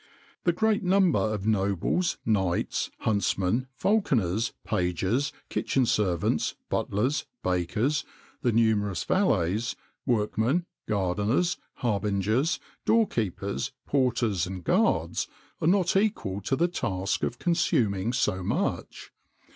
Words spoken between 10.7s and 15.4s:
gardeners, harbingers, door keepers, porters, and guards